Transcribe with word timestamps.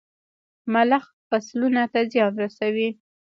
ملخ 0.73 1.05
فصلونو 1.27 1.83
ته 1.91 1.99
زيان 2.11 2.31
رسوي. 2.43 2.89